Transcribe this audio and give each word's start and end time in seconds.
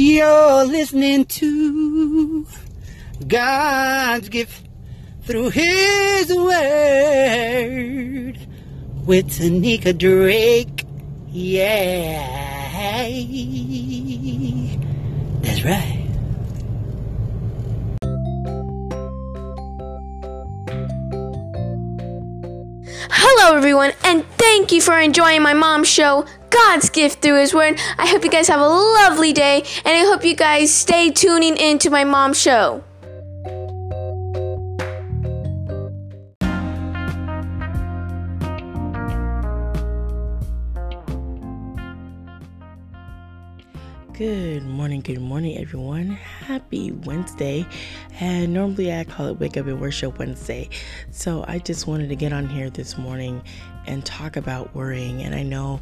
You're 0.00 0.64
listening 0.64 1.24
to 1.24 2.46
God's 3.26 4.28
gift 4.28 4.68
through 5.22 5.50
His 5.50 6.28
Word 6.32 6.46
with 9.04 9.28
Tanika 9.28 9.98
Drake. 9.98 10.84
Yeah. 11.26 12.28
That's 15.42 15.64
right. 15.64 16.04
Hello, 23.10 23.56
everyone, 23.56 23.92
and 24.04 24.24
thank 24.36 24.70
you 24.70 24.80
for 24.80 24.96
enjoying 24.96 25.42
my 25.42 25.54
mom's 25.54 25.88
show, 25.88 26.24
God's 26.50 26.90
Gift 26.90 27.22
Through 27.22 27.40
His 27.40 27.54
Word. 27.54 27.78
I 27.98 28.06
hope 28.06 28.24
you 28.24 28.30
guys 28.30 28.48
have 28.48 28.60
a 28.60 28.68
lovely 28.68 29.32
day, 29.32 29.64
and 29.84 29.96
I 29.96 30.00
hope 30.00 30.24
you 30.24 30.34
guys 30.34 30.72
stay 30.72 31.10
tuning 31.10 31.56
into 31.56 31.90
my 31.90 32.04
mom's 32.04 32.40
show. 32.40 32.82
Good 44.18 44.64
morning, 44.64 45.02
good 45.02 45.20
morning, 45.20 45.58
everyone. 45.58 46.08
Happy 46.08 46.90
Wednesday. 46.90 47.64
And 48.18 48.52
normally 48.52 48.92
I 48.92 49.04
call 49.04 49.28
it 49.28 49.38
Wake 49.38 49.56
Up 49.56 49.68
and 49.68 49.80
Worship 49.80 50.18
Wednesday. 50.18 50.70
So 51.12 51.44
I 51.46 51.60
just 51.60 51.86
wanted 51.86 52.08
to 52.08 52.16
get 52.16 52.32
on 52.32 52.48
here 52.48 52.68
this 52.68 52.98
morning 52.98 53.40
and 53.86 54.04
talk 54.04 54.34
about 54.34 54.74
worrying. 54.74 55.22
And 55.22 55.36
I 55.36 55.44
know 55.44 55.80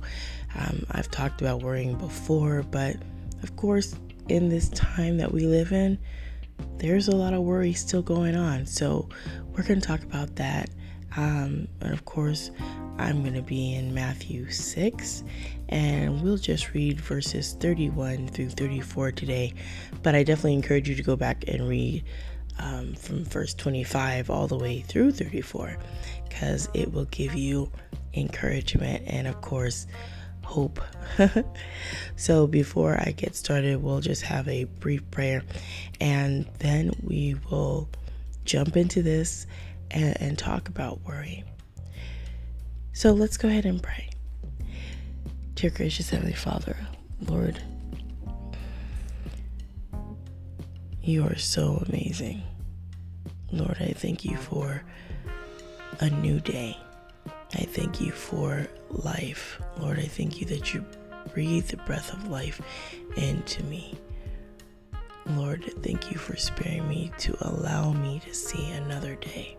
um, 0.55 0.85
I've 0.91 1.11
talked 1.11 1.41
about 1.41 1.63
worrying 1.63 1.97
before, 1.97 2.63
but 2.63 2.97
of 3.43 3.57
course, 3.57 3.97
in 4.29 4.51
this 4.51 4.69
time 4.69 5.17
that 5.17 5.33
we 5.33 5.47
live 5.47 5.73
in, 5.73 5.99
there's 6.77 7.09
a 7.09 7.17
lot 7.17 7.33
of 7.33 7.41
worry 7.41 7.73
still 7.73 8.03
going 8.03 8.37
on. 8.37 8.67
So 8.67 9.09
we're 9.53 9.63
going 9.63 9.81
to 9.81 9.87
talk 9.87 10.03
about 10.03 10.37
that. 10.37 10.69
Um, 11.17 11.69
and 11.81 11.93
of 11.93 12.05
course, 12.05 12.51
I'm 12.99 13.23
going 13.23 13.35
to 13.35 13.43
be 13.43 13.75
in 13.75 13.95
Matthew 13.95 14.51
6, 14.51 15.23
and 15.69 16.23
we'll 16.23 16.39
just 16.39 16.73
read 16.73 17.01
verses 17.01 17.57
31 17.61 18.29
through 18.29 18.51
34 18.51 19.13
today. 19.13 19.55
But 20.03 20.15
I 20.15 20.23
definitely 20.23 20.55
encourage 20.55 20.89
you 20.89 20.95
to 20.95 21.03
go 21.03 21.17
back 21.17 21.45
and 21.49 21.69
read 21.69 22.05
um, 22.59 22.95
from 22.95 23.25
verse 23.25 23.55
25 23.55 24.31
all 24.31 24.47
the 24.47 24.57
way 24.57 24.81
through 24.81 25.13
34 25.13 25.77
because 26.29 26.69
it 26.75 26.93
will 26.93 27.05
give 27.07 27.35
you 27.35 27.71
encouragement 28.15 29.03
and, 29.07 29.27
of 29.27 29.41
course, 29.41 29.87
hope. 30.43 30.81
so, 32.17 32.47
before 32.47 32.97
I 32.99 33.13
get 33.13 33.35
started, 33.37 33.83
we'll 33.83 34.01
just 34.01 34.23
have 34.23 34.49
a 34.49 34.65
brief 34.65 35.11
prayer 35.11 35.43
and 36.01 36.47
then 36.59 36.93
we 37.03 37.37
will 37.51 37.89
jump 38.45 38.77
into 38.77 39.03
this 39.03 39.47
and, 39.91 40.21
and 40.21 40.39
talk 40.39 40.69
about 40.69 41.05
worry. 41.05 41.45
So 42.93 43.13
let's 43.13 43.37
go 43.37 43.49
ahead 43.49 43.67
and 43.67 43.83
pray. 43.83 44.11
Dear 45.55 45.71
gracious 45.71 46.11
Heavenly 46.11 46.35
Father, 46.35 46.77
Lord, 47.21 47.61
you 51.03 51.25
are 51.25 51.37
so 51.37 51.83
amazing. 51.89 52.43
Lord, 53.53 53.77
I 53.81 53.93
thank 53.93 54.25
you 54.25 54.37
for 54.37 54.83
a 56.01 56.11
new 56.11 56.41
day. 56.41 56.77
I 57.55 57.63
thank 57.63 58.01
you 58.01 58.13
for 58.13 58.67
life. 58.91 59.61
Lord, 59.79 59.99
I 59.99 60.07
thank 60.07 60.41
you 60.41 60.47
that 60.47 60.75
you 60.75 60.85
breathe 61.33 61.69
the 61.69 61.77
breath 61.79 62.13
of 62.13 62.29
life 62.29 62.61
into 63.17 63.63
me. 63.65 63.97
Lord, 65.27 65.65
thank 65.83 66.11
you 66.11 66.19
for 66.19 66.37
sparing 66.37 66.87
me 66.89 67.13
to 67.19 67.37
allow 67.49 67.93
me 67.93 68.21
to 68.25 68.35
see 68.35 68.71
another 68.73 69.17
day. 69.17 69.57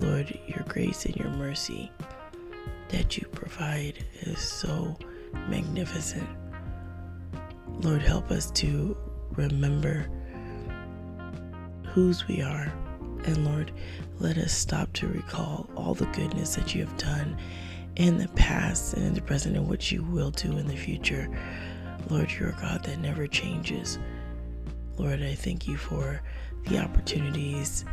Lord, 0.00 0.38
your 0.46 0.64
grace 0.66 1.04
and 1.04 1.14
your 1.16 1.28
mercy 1.28 1.92
that 2.88 3.18
you 3.18 3.26
provide 3.28 4.02
is 4.22 4.40
so 4.40 4.96
magnificent. 5.48 6.26
Lord, 7.82 8.00
help 8.00 8.30
us 8.30 8.50
to 8.52 8.96
remember 9.32 10.08
whose 11.88 12.26
we 12.26 12.40
are. 12.40 12.72
And 13.24 13.44
Lord, 13.44 13.72
let 14.18 14.38
us 14.38 14.52
stop 14.52 14.90
to 14.94 15.06
recall 15.06 15.68
all 15.76 15.92
the 15.92 16.06
goodness 16.06 16.54
that 16.54 16.74
you 16.74 16.84
have 16.84 16.96
done 16.96 17.36
in 17.96 18.16
the 18.16 18.28
past 18.28 18.94
and 18.94 19.04
in 19.04 19.12
the 19.12 19.20
present 19.20 19.54
and 19.54 19.68
what 19.68 19.92
you 19.92 20.02
will 20.02 20.30
do 20.30 20.56
in 20.56 20.66
the 20.66 20.76
future. 20.76 21.28
Lord, 22.08 22.32
you're 22.32 22.50
a 22.50 22.60
God 22.60 22.84
that 22.84 23.00
never 23.00 23.26
changes. 23.26 23.98
Lord, 24.96 25.22
I 25.22 25.34
thank 25.34 25.68
you 25.68 25.76
for 25.76 26.22
the 26.68 26.78
opportunities 26.78 27.84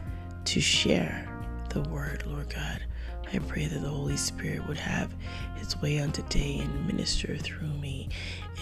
to 0.45 0.61
share 0.61 1.26
the 1.83 1.89
word, 1.89 2.25
Lord 2.25 2.49
God. 2.49 2.83
I 3.31 3.37
pray 3.39 3.67
that 3.67 3.81
the 3.81 3.89
Holy 3.89 4.17
Spirit 4.17 4.67
would 4.67 4.77
have 4.77 5.13
his 5.57 5.79
way 5.79 5.99
on 5.99 6.11
today 6.11 6.59
and 6.59 6.87
minister 6.87 7.37
through 7.37 7.67
me. 7.67 8.09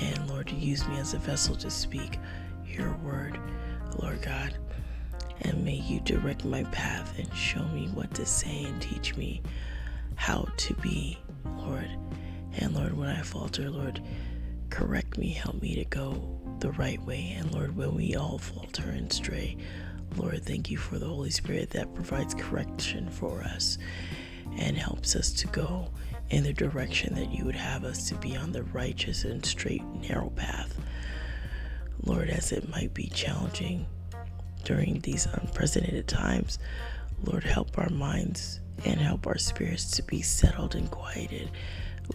And 0.02 0.28
Lord, 0.28 0.52
use 0.52 0.86
me 0.88 0.98
as 0.98 1.14
a 1.14 1.20
vessel 1.20 1.56
to 1.58 1.70
speak 1.70 2.20
your 2.66 2.94
word, 2.98 3.40
Lord 4.00 4.22
God. 4.22 4.58
And 5.42 5.64
may 5.64 5.76
you 5.76 6.02
direct 6.02 6.44
my 6.44 6.64
path 6.66 7.18
and 7.18 7.34
show 7.34 7.64
me 7.70 7.88
what 7.94 8.14
to 8.16 8.26
say 8.26 8.66
and 8.66 8.82
teach 8.82 9.16
me 9.16 9.42
how 10.16 10.50
to 10.58 10.74
be, 10.76 11.18
Lord. 11.46 11.90
And 12.58 12.74
Lord, 12.74 12.98
when 12.98 13.08
I 13.08 13.22
falter, 13.22 13.70
Lord, 13.70 14.02
correct 14.70 15.18
me, 15.18 15.30
help 15.30 15.62
me 15.62 15.76
to 15.76 15.86
go 15.86 16.42
the 16.60 16.72
right 16.72 17.02
way. 17.04 17.34
And 17.38 17.54
Lord, 17.54 17.78
when 17.78 17.96
we 17.96 18.16
all 18.16 18.40
falter 18.40 18.90
and 18.90 19.12
stray, 19.12 19.56
Lord, 20.16 20.44
thank 20.46 20.70
you 20.70 20.78
for 20.78 20.98
the 20.98 21.08
Holy 21.08 21.30
Spirit 21.30 21.72
that 21.72 21.94
provides 21.94 22.34
correction 22.34 23.10
for 23.10 23.42
us 23.42 23.78
and 24.58 24.78
helps 24.78 25.16
us 25.16 25.32
to 25.34 25.48
go 25.48 25.90
in 26.30 26.44
the 26.44 26.54
direction 26.54 27.14
that 27.16 27.32
you 27.32 27.46
would 27.46 27.56
have 27.56 27.84
us 27.84 28.08
to 28.10 28.16
be 28.16 28.36
on 28.36 28.52
the 28.52 28.64
righteous 28.64 29.26
and 29.26 29.46
straight, 29.46 29.84
narrow 30.02 30.30
path. 30.32 30.80
Lord, 32.04 32.30
as 32.30 32.52
it 32.52 32.70
might 32.70 32.94
be 32.94 33.08
challenging 33.08 33.88
during 34.64 35.00
these 35.02 35.26
unprecedented 35.26 36.08
times, 36.08 36.60
Lord, 37.24 37.44
help 37.44 37.78
our 37.78 37.90
minds 37.90 38.60
and 38.84 39.00
help 39.00 39.28
our 39.28 39.38
spirits 39.38 39.92
to 39.92 40.04
be 40.04 40.22
settled 40.22 40.76
and 40.76 40.90
quieted. 40.90 41.52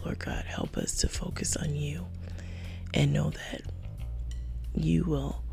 Lord 0.03 0.19
God, 0.19 0.45
help 0.45 0.77
us 0.77 0.97
to 0.99 1.07
focus 1.07 1.55
on 1.55 1.75
you 1.75 2.05
and 2.93 3.13
know 3.13 3.29
that 3.29 3.61
you 4.73 5.03
will 5.03 5.43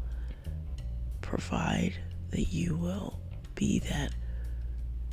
provide, 1.20 1.94
that 2.30 2.52
you 2.52 2.76
will 2.76 3.18
be 3.54 3.78
that 3.80 4.12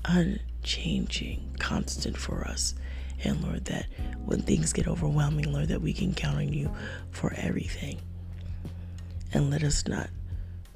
unchanging 0.05 1.55
constant 1.59 2.17
for 2.17 2.45
us. 2.47 2.75
And 3.23 3.41
Lord, 3.41 3.65
that 3.65 3.87
when 4.25 4.41
things 4.41 4.73
get 4.73 4.87
overwhelming, 4.87 5.51
Lord, 5.51 5.69
that 5.69 5.81
we 5.81 5.93
can 5.93 6.13
count 6.13 6.37
on 6.37 6.53
you 6.53 6.71
for 7.11 7.33
everything. 7.37 7.99
And 9.33 9.49
let 9.49 9.63
us 9.63 9.87
not 9.87 10.09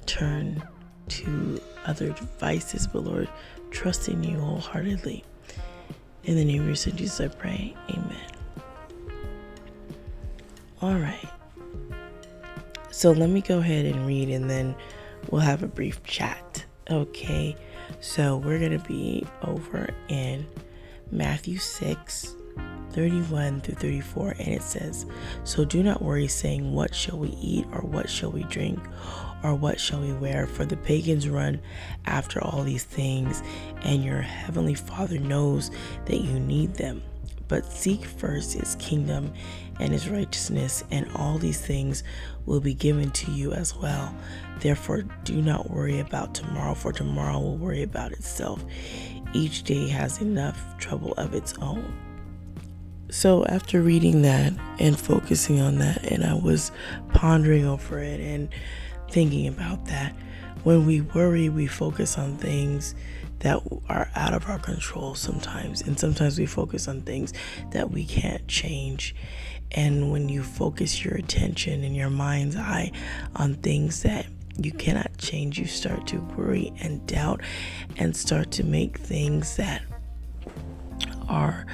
turn 0.06 0.62
to 1.08 1.60
other 1.86 2.12
devices, 2.12 2.86
but 2.86 3.04
Lord, 3.04 3.28
trust 3.70 4.08
in 4.08 4.22
you 4.22 4.38
wholeheartedly. 4.38 5.24
In 6.24 6.36
the 6.36 6.44
name 6.44 6.62
of 6.62 6.66
your 6.66 6.76
son 6.76 6.96
Jesus, 6.96 7.20
I 7.20 7.28
pray. 7.28 7.74
Amen. 7.90 8.30
All 10.82 10.94
right. 10.94 11.28
So 12.90 13.12
let 13.12 13.30
me 13.30 13.40
go 13.40 13.58
ahead 13.58 13.86
and 13.86 14.06
read 14.06 14.28
and 14.28 14.48
then 14.50 14.74
we'll 15.30 15.40
have 15.40 15.62
a 15.62 15.68
brief 15.68 16.02
chat. 16.04 16.64
Okay. 16.90 17.56
So 18.00 18.36
we're 18.36 18.58
going 18.58 18.78
to 18.78 18.88
be 18.88 19.26
over 19.42 19.90
in 20.08 20.46
Matthew 21.10 21.58
6, 21.58 22.36
31 22.92 23.60
through 23.60 23.74
34. 23.74 24.30
And 24.38 24.48
it 24.48 24.62
says, 24.62 25.06
So 25.44 25.64
do 25.64 25.82
not 25.82 26.02
worry, 26.02 26.28
saying, 26.28 26.72
What 26.72 26.94
shall 26.94 27.18
we 27.18 27.28
eat, 27.40 27.66
or 27.72 27.80
what 27.80 28.08
shall 28.08 28.30
we 28.30 28.44
drink, 28.44 28.80
or 29.42 29.54
what 29.54 29.80
shall 29.80 30.00
we 30.00 30.12
wear? 30.12 30.46
For 30.46 30.64
the 30.64 30.76
pagans 30.76 31.28
run 31.28 31.60
after 32.06 32.42
all 32.42 32.62
these 32.62 32.84
things, 32.84 33.42
and 33.82 34.04
your 34.04 34.20
heavenly 34.20 34.74
Father 34.74 35.18
knows 35.18 35.70
that 36.06 36.20
you 36.20 36.40
need 36.40 36.74
them. 36.74 37.02
But 37.50 37.66
seek 37.66 38.04
first 38.04 38.52
his 38.52 38.76
kingdom 38.76 39.34
and 39.80 39.92
his 39.92 40.08
righteousness, 40.08 40.84
and 40.92 41.10
all 41.16 41.36
these 41.36 41.60
things 41.60 42.04
will 42.46 42.60
be 42.60 42.74
given 42.74 43.10
to 43.10 43.32
you 43.32 43.52
as 43.52 43.74
well. 43.74 44.14
Therefore, 44.60 45.02
do 45.24 45.42
not 45.42 45.68
worry 45.68 45.98
about 45.98 46.32
tomorrow, 46.32 46.74
for 46.74 46.92
tomorrow 46.92 47.40
will 47.40 47.56
worry 47.56 47.82
about 47.82 48.12
itself. 48.12 48.64
Each 49.32 49.64
day 49.64 49.88
has 49.88 50.20
enough 50.20 50.78
trouble 50.78 51.12
of 51.14 51.34
its 51.34 51.52
own. 51.58 51.92
So, 53.10 53.44
after 53.46 53.82
reading 53.82 54.22
that 54.22 54.52
and 54.78 54.96
focusing 54.96 55.60
on 55.60 55.78
that, 55.78 56.04
and 56.04 56.24
I 56.24 56.34
was 56.34 56.70
pondering 57.14 57.64
over 57.64 57.98
it 57.98 58.20
and 58.20 58.48
thinking 59.10 59.48
about 59.48 59.86
that, 59.86 60.14
when 60.62 60.86
we 60.86 61.00
worry, 61.00 61.48
we 61.48 61.66
focus 61.66 62.16
on 62.16 62.36
things 62.36 62.94
that 63.40 63.60
are 63.88 64.10
out 64.14 64.34
of 64.34 64.48
our 64.48 64.58
control 64.58 65.14
sometimes. 65.14 65.82
And 65.82 65.98
sometimes 65.98 66.38
we 66.38 66.46
focus 66.46 66.88
on 66.88 67.02
things 67.02 67.32
that 67.72 67.90
we 67.90 68.04
can't 68.04 68.46
change. 68.48 69.14
And 69.72 70.10
when 70.10 70.28
you 70.28 70.42
focus 70.42 71.04
your 71.04 71.14
attention 71.14 71.84
and 71.84 71.94
your 71.94 72.10
mind's 72.10 72.56
eye 72.56 72.92
on 73.36 73.54
things 73.54 74.02
that 74.02 74.26
you 74.58 74.72
cannot 74.72 75.16
change, 75.18 75.58
you 75.58 75.66
start 75.66 76.06
to 76.08 76.18
worry 76.36 76.72
and 76.80 77.06
doubt 77.06 77.40
and 77.96 78.16
start 78.16 78.50
to 78.52 78.64
make 78.64 78.98
things 78.98 79.56
that 79.56 79.82
are 81.28 81.66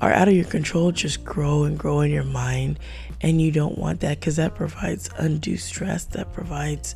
are 0.00 0.12
out 0.12 0.28
of 0.28 0.34
your 0.34 0.46
control 0.46 0.90
just 0.92 1.22
grow 1.24 1.64
and 1.64 1.78
grow 1.78 2.00
in 2.00 2.10
your 2.10 2.24
mind 2.24 2.78
and 3.20 3.40
you 3.40 3.52
don't 3.52 3.76
want 3.76 4.00
that 4.00 4.18
because 4.18 4.36
that 4.36 4.54
provides 4.54 5.10
undue 5.18 5.58
stress 5.58 6.06
that 6.06 6.32
provides 6.32 6.94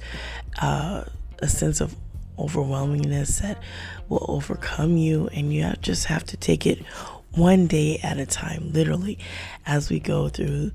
uh, 0.63 1.05
a 1.41 1.49
sense 1.49 1.83
of 1.83 1.95
overwhelmingness 2.39 3.41
that 3.41 3.63
will 4.09 4.25
overcome 4.29 4.97
you, 4.97 5.29
and 5.29 5.53
you 5.53 5.63
have, 5.63 5.81
just 5.81 6.07
have 6.07 6.25
to 6.25 6.37
take 6.37 6.67
it 6.67 6.85
one 7.33 7.67
day 7.67 7.99
at 8.03 8.19
a 8.19 8.27
time, 8.27 8.73
literally, 8.73 9.19
as 9.67 9.91
we 9.91 10.01
go 10.01 10.29
through 10.29 10.71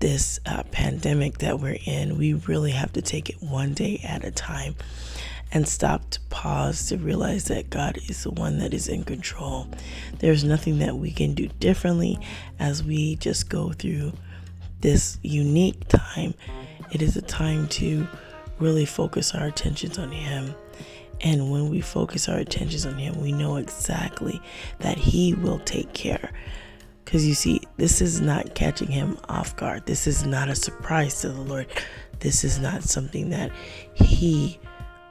this 0.00 0.40
uh, 0.46 0.62
pandemic 0.70 1.38
that 1.38 1.60
we're 1.60 1.78
in. 1.84 2.16
We 2.16 2.34
really 2.34 2.70
have 2.72 2.92
to 2.94 3.02
take 3.02 3.28
it 3.28 3.36
one 3.42 3.74
day 3.74 4.00
at 4.02 4.24
a 4.24 4.30
time 4.30 4.74
and 5.52 5.66
stop 5.66 6.08
to 6.10 6.20
pause 6.30 6.88
to 6.88 6.96
realize 6.96 7.44
that 7.44 7.70
God 7.70 7.98
is 8.08 8.22
the 8.22 8.30
one 8.30 8.58
that 8.58 8.72
is 8.72 8.88
in 8.88 9.04
control. 9.04 9.66
There's 10.18 10.44
nothing 10.44 10.78
that 10.78 10.96
we 10.96 11.10
can 11.10 11.34
do 11.34 11.48
differently 11.60 12.18
as 12.58 12.84
we 12.84 13.16
just 13.16 13.48
go 13.48 13.72
through 13.72 14.12
this 14.80 15.18
unique 15.22 15.88
time. 15.88 16.34
It 16.92 17.02
is 17.02 17.16
a 17.16 17.22
time 17.22 17.68
to 17.68 18.06
really 18.58 18.84
focus 18.84 19.34
our 19.34 19.46
attentions 19.46 19.98
on 19.98 20.12
Him 20.12 20.54
and 21.22 21.50
when 21.50 21.68
we 21.68 21.80
focus 21.80 22.28
our 22.28 22.38
attentions 22.38 22.86
on 22.86 22.94
Him, 22.94 23.20
we 23.20 23.32
know 23.32 23.56
exactly 23.56 24.40
that 24.78 24.96
He 24.96 25.34
will 25.34 25.58
take 25.60 25.92
care. 25.92 26.32
Because 27.04 27.26
you 27.26 27.34
see, 27.34 27.60
this 27.76 28.00
is 28.00 28.20
not 28.20 28.54
catching 28.54 28.88
Him 28.88 29.18
off 29.28 29.54
guard. 29.56 29.84
This 29.86 30.06
is 30.06 30.24
not 30.24 30.48
a 30.48 30.54
surprise 30.54 31.20
to 31.20 31.28
the 31.28 31.40
Lord. 31.40 31.66
This 32.20 32.44
is 32.44 32.58
not 32.58 32.84
something 32.84 33.30
that 33.30 33.52
He 33.94 34.58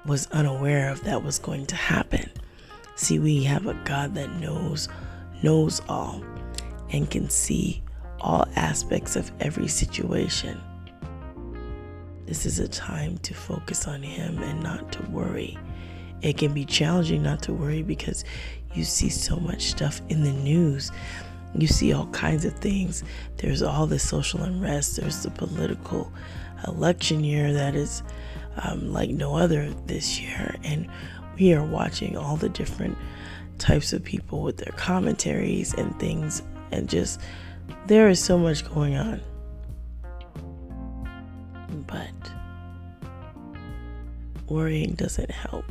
was 0.05 0.27
unaware 0.27 0.89
of 0.89 1.03
that 1.03 1.23
was 1.23 1.37
going 1.37 1.67
to 1.67 1.75
happen. 1.75 2.29
See, 2.95 3.19
we 3.19 3.43
have 3.43 3.67
a 3.67 3.75
God 3.85 4.15
that 4.15 4.31
knows, 4.39 4.89
knows 5.43 5.81
all, 5.87 6.23
and 6.91 7.09
can 7.09 7.29
see 7.29 7.83
all 8.19 8.47
aspects 8.55 9.15
of 9.15 9.31
every 9.39 9.67
situation. 9.67 10.59
This 12.25 12.45
is 12.45 12.59
a 12.59 12.67
time 12.67 13.17
to 13.19 13.33
focus 13.33 13.87
on 13.87 14.01
Him 14.01 14.39
and 14.39 14.63
not 14.63 14.91
to 14.93 15.03
worry 15.09 15.57
it 16.21 16.37
can 16.37 16.53
be 16.53 16.65
challenging 16.65 17.23
not 17.23 17.41
to 17.43 17.53
worry 17.53 17.81
because 17.81 18.23
you 18.73 18.83
see 18.83 19.09
so 19.09 19.37
much 19.37 19.63
stuff 19.63 20.01
in 20.09 20.23
the 20.23 20.31
news. 20.31 20.91
You 21.55 21.67
see 21.67 21.93
all 21.93 22.07
kinds 22.07 22.45
of 22.45 22.53
things. 22.53 23.03
There's 23.37 23.61
all 23.61 23.87
the 23.87 23.99
social 23.99 24.41
unrest, 24.41 24.97
there's 24.97 25.23
the 25.23 25.31
political 25.31 26.11
election 26.67 27.23
year 27.23 27.53
that 27.53 27.75
is 27.75 28.03
um, 28.63 28.91
like 28.93 29.09
no 29.09 29.35
other 29.35 29.71
this 29.85 30.19
year. 30.19 30.55
And 30.63 30.87
we 31.37 31.53
are 31.53 31.63
watching 31.63 32.17
all 32.17 32.35
the 32.35 32.49
different 32.49 32.97
types 33.57 33.93
of 33.93 34.03
people 34.03 34.41
with 34.41 34.57
their 34.57 34.73
commentaries 34.73 35.73
and 35.73 35.97
things, 35.99 36.43
and 36.71 36.89
just 36.89 37.19
there 37.87 38.09
is 38.09 38.23
so 38.23 38.37
much 38.37 38.69
going 38.73 38.95
on. 38.95 39.21
But 41.87 42.31
worrying 44.47 44.93
doesn't 44.93 45.31
help 45.31 45.65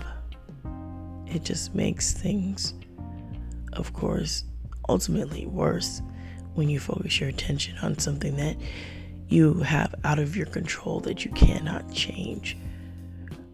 it 1.30 1.44
just 1.44 1.74
makes 1.74 2.12
things, 2.12 2.74
of 3.74 3.92
course, 3.92 4.44
ultimately 4.88 5.46
worse 5.46 6.02
when 6.54 6.68
you 6.68 6.80
focus 6.80 7.20
your 7.20 7.28
attention 7.28 7.76
on 7.82 7.98
something 7.98 8.36
that 8.36 8.56
you 9.28 9.54
have 9.54 9.94
out 10.04 10.18
of 10.18 10.36
your 10.36 10.46
control 10.46 11.00
that 11.00 11.24
you 11.24 11.30
cannot 11.32 11.92
change. 11.92 12.56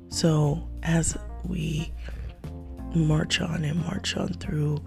So, 0.08 0.68
as 0.84 1.18
we 1.44 1.92
march 2.94 3.40
on 3.40 3.64
and 3.64 3.80
march 3.80 4.16
on 4.16 4.28
through 4.34 4.80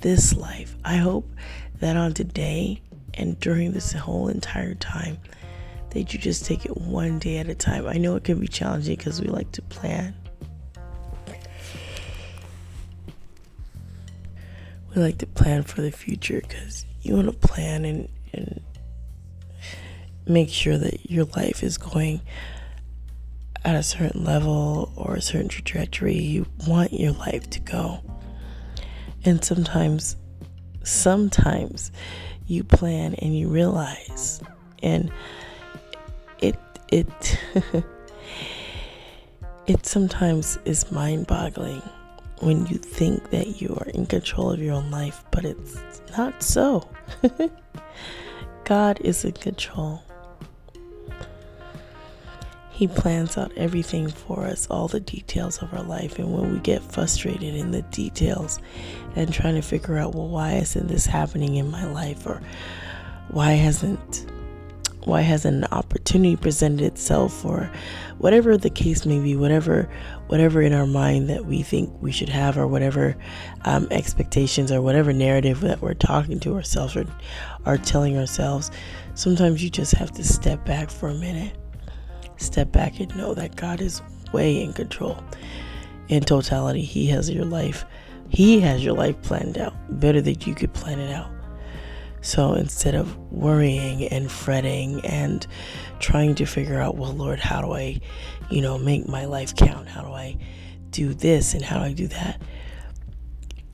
this 0.00 0.36
life, 0.36 0.76
I 0.84 0.96
hope 0.96 1.28
that 1.80 1.96
on 1.96 2.14
today 2.14 2.80
and 3.14 3.38
during 3.40 3.72
this 3.72 3.92
whole 3.92 4.28
entire 4.28 4.74
time, 4.74 5.18
that 5.90 6.12
you 6.12 6.20
just 6.20 6.44
take 6.44 6.64
it 6.64 6.76
one 6.76 7.18
day 7.18 7.38
at 7.38 7.48
a 7.48 7.54
time. 7.54 7.86
I 7.86 7.94
know 7.94 8.14
it 8.14 8.24
can 8.24 8.38
be 8.38 8.46
challenging 8.46 8.96
because 8.96 9.20
we 9.20 9.26
like 9.26 9.50
to 9.52 9.62
plan 9.62 10.14
we 14.94 15.02
like 15.02 15.18
to 15.18 15.26
plan 15.26 15.62
for 15.62 15.82
the 15.82 15.90
future 15.90 16.40
because 16.40 16.86
you 17.02 17.14
want 17.14 17.26
to 17.26 17.48
plan 17.48 17.84
and, 17.84 18.08
and 18.32 18.60
make 20.26 20.48
sure 20.48 20.78
that 20.78 21.10
your 21.10 21.24
life 21.36 21.62
is 21.62 21.78
going 21.78 22.20
at 23.64 23.74
a 23.74 23.82
certain 23.82 24.24
level 24.24 24.92
or 24.96 25.14
a 25.14 25.20
certain 25.20 25.48
trajectory 25.48 26.16
you 26.16 26.46
want 26.66 26.92
your 26.92 27.12
life 27.12 27.48
to 27.50 27.60
go. 27.60 28.00
And 29.24 29.44
sometimes, 29.44 30.16
sometimes 30.84 31.90
you 32.46 32.64
plan 32.64 33.14
and 33.14 33.36
you 33.36 33.48
realize, 33.48 34.40
and 34.82 35.10
it, 36.38 36.58
it, 36.90 37.38
it 39.66 39.84
sometimes 39.84 40.58
is 40.64 40.90
mind 40.90 41.26
boggling 41.26 41.82
when 42.40 42.66
you 42.66 42.78
think 42.78 43.30
that 43.30 43.60
you 43.60 43.76
are 43.80 43.88
in 43.90 44.06
control 44.06 44.50
of 44.50 44.60
your 44.60 44.74
own 44.74 44.90
life, 44.90 45.24
but 45.30 45.44
it's 45.44 45.78
not 46.16 46.42
so. 46.42 46.88
God 48.64 49.00
is 49.00 49.24
in 49.24 49.32
control. 49.32 50.02
He 52.70 52.86
plans 52.86 53.36
out 53.36 53.50
everything 53.56 54.08
for 54.08 54.44
us, 54.44 54.68
all 54.70 54.86
the 54.86 55.00
details 55.00 55.60
of 55.62 55.74
our 55.74 55.82
life. 55.82 56.20
And 56.20 56.32
when 56.32 56.52
we 56.52 56.60
get 56.60 56.80
frustrated 56.80 57.56
in 57.56 57.72
the 57.72 57.82
details 57.82 58.60
and 59.16 59.32
trying 59.32 59.56
to 59.56 59.62
figure 59.62 59.98
out, 59.98 60.14
well, 60.14 60.28
why 60.28 60.52
isn't 60.52 60.86
this 60.86 61.06
happening 61.06 61.56
in 61.56 61.72
my 61.72 61.90
life? 61.90 62.24
Or 62.24 62.40
why 63.30 63.52
hasn't 63.52 64.26
why 65.08 65.22
hasn't 65.22 65.64
an 65.64 65.72
opportunity 65.72 66.36
presented 66.36 66.84
itself 66.84 67.44
or 67.44 67.70
whatever 68.18 68.56
the 68.56 68.70
case 68.70 69.04
may 69.04 69.18
be 69.18 69.34
whatever 69.34 69.88
whatever 70.28 70.62
in 70.62 70.72
our 70.72 70.86
mind 70.86 71.28
that 71.28 71.46
we 71.46 71.62
think 71.62 71.90
we 72.00 72.12
should 72.12 72.28
have 72.28 72.56
or 72.56 72.66
whatever 72.66 73.16
um, 73.64 73.88
expectations 73.90 74.70
or 74.70 74.80
whatever 74.80 75.12
narrative 75.12 75.60
that 75.60 75.80
we're 75.80 75.94
talking 75.94 76.38
to 76.38 76.54
ourselves 76.54 76.94
or 76.94 77.06
are 77.66 77.78
telling 77.78 78.16
ourselves 78.16 78.70
sometimes 79.14 79.64
you 79.64 79.70
just 79.70 79.94
have 79.94 80.12
to 80.12 80.22
step 80.22 80.64
back 80.64 80.90
for 80.90 81.08
a 81.08 81.14
minute 81.14 81.56
step 82.36 82.70
back 82.70 83.00
and 83.00 83.16
know 83.16 83.34
that 83.34 83.56
god 83.56 83.80
is 83.80 84.00
way 84.32 84.62
in 84.62 84.72
control. 84.72 85.22
In 86.08 86.22
totality, 86.22 86.82
He 86.82 87.06
has 87.06 87.30
your 87.30 87.44
life. 87.44 87.84
He 88.28 88.60
has 88.60 88.84
your 88.84 88.94
life 88.94 89.20
planned 89.22 89.58
out 89.58 89.74
better 90.00 90.20
than 90.20 90.40
you 90.42 90.54
could 90.54 90.72
plan 90.72 90.98
it 90.98 91.12
out. 91.12 91.30
So 92.28 92.52
instead 92.52 92.94
of 92.94 93.16
worrying 93.32 94.04
and 94.04 94.30
fretting 94.30 95.00
and 95.02 95.46
trying 95.98 96.34
to 96.34 96.44
figure 96.44 96.78
out, 96.78 96.98
well, 96.98 97.14
Lord, 97.14 97.40
how 97.40 97.62
do 97.62 97.72
I, 97.72 98.02
you 98.50 98.60
know, 98.60 98.76
make 98.76 99.08
my 99.08 99.24
life 99.24 99.56
count? 99.56 99.88
How 99.88 100.02
do 100.02 100.12
I 100.12 100.36
do 100.90 101.14
this 101.14 101.54
and 101.54 101.64
how 101.64 101.78
do 101.78 101.84
I 101.86 101.94
do 101.94 102.06
that? 102.08 102.42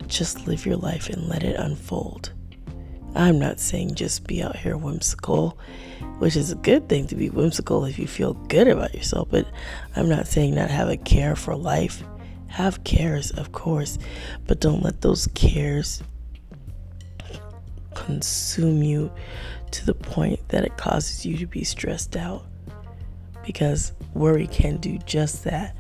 Just 0.07 0.47
live 0.47 0.65
your 0.65 0.77
life 0.77 1.09
and 1.09 1.27
let 1.29 1.43
it 1.43 1.57
unfold. 1.57 2.33
I'm 3.17 3.41
not 3.41 3.59
saying 3.59 3.97
just 3.97 4.25
be 4.29 4.41
out 4.41 4.55
here 4.55 4.77
whimsical, 4.77 5.59
which 6.21 6.37
is 6.37 6.53
a 6.53 6.57
good 6.57 6.89
thing 6.89 7.09
to 7.09 7.17
be 7.17 7.31
whimsical 7.31 7.85
if 7.85 7.99
you 7.99 8.07
feel 8.07 8.35
good 8.35 8.69
about 8.69 8.95
yourself, 8.95 9.31
but 9.33 9.49
I'm 9.97 10.09
not 10.09 10.29
saying 10.29 10.55
not 10.55 10.71
have 10.71 10.89
a 10.89 10.97
care 10.97 11.35
for 11.35 11.57
life. 11.57 12.05
Have 12.47 12.85
cares, 12.85 13.33
of 13.33 13.51
course, 13.51 13.99
but 14.47 14.61
don't 14.61 14.85
let 14.85 15.01
those 15.01 15.27
cares 15.35 16.05
consume 17.95 18.83
you 18.83 19.11
to 19.71 19.87
the 19.87 19.95
point 19.95 20.49
that 20.49 20.65
it 20.65 20.77
causes 20.77 21.25
you 21.25 21.37
to 21.39 21.47
be 21.47 21.65
stressed 21.65 22.17
out. 22.17 22.45
Because 23.45 23.93
worry 24.15 24.47
can 24.47 24.79
do 24.79 24.99
just 24.99 25.45
that. 25.45 25.77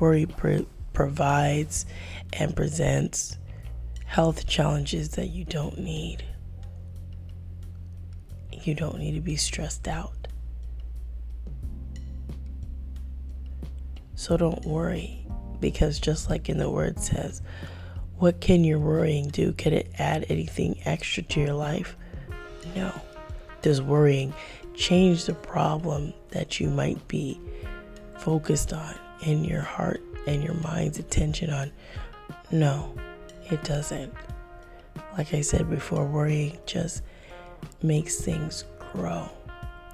Worry 0.00 0.26
provides 0.92 1.86
and 2.32 2.54
presents 2.56 3.38
health 4.04 4.46
challenges 4.46 5.10
that 5.10 5.28
you 5.28 5.44
don't 5.44 5.78
need. 5.78 6.24
You 8.50 8.74
don't 8.74 8.98
need 8.98 9.14
to 9.14 9.20
be 9.20 9.36
stressed 9.36 9.86
out. 9.86 10.12
So 14.14 14.36
don't 14.36 14.64
worry, 14.64 15.26
because 15.60 16.00
just 16.00 16.30
like 16.30 16.48
in 16.48 16.58
the 16.58 16.70
word 16.70 16.98
says, 16.98 17.42
what 18.18 18.40
can 18.40 18.64
your 18.64 18.78
worrying 18.78 19.28
do? 19.28 19.52
Can 19.52 19.72
it 19.72 19.90
add 19.98 20.26
anything 20.28 20.78
extra 20.84 21.22
to 21.22 21.40
your 21.40 21.52
life? 21.52 21.96
No. 22.74 22.92
Does 23.62 23.82
worrying 23.82 24.32
change 24.74 25.24
the 25.24 25.34
problem 25.34 26.14
that 26.30 26.60
you 26.60 26.68
might 26.68 27.06
be 27.08 27.40
focused 28.18 28.72
on 28.72 28.94
in 29.22 29.44
your 29.44 29.62
heart 29.62 30.02
and 30.26 30.42
your 30.42 30.54
mind's 30.54 30.98
attention 30.98 31.50
on? 31.50 31.72
No, 32.50 32.94
it 33.50 33.62
doesn't. 33.64 34.12
Like 35.18 35.34
I 35.34 35.40
said 35.40 35.68
before, 35.68 36.06
worrying 36.06 36.58
just 36.66 37.02
makes 37.82 38.16
things 38.16 38.64
grow 38.92 39.28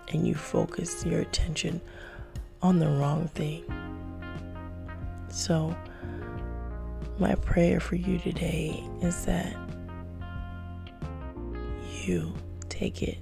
and 0.08 0.26
you 0.26 0.34
focus 0.34 1.04
your 1.04 1.20
attention 1.20 1.80
on 2.60 2.78
the 2.78 2.88
wrong 2.88 3.28
thing. 3.28 3.64
So, 5.28 5.74
my 7.18 7.34
prayer 7.36 7.80
for 7.80 7.96
you 7.96 8.18
today 8.18 8.82
is 9.00 9.24
that 9.26 9.54
you 12.02 12.34
take 12.68 13.02
it 13.02 13.18